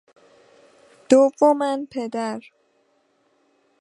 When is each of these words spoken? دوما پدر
دوما 1.09 1.71
پدر 1.91 2.41